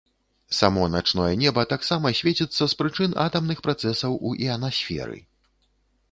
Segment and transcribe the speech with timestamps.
[0.59, 5.19] Само начное неба таксама свеціцца з прычын атамных працэсаў у іанасферы.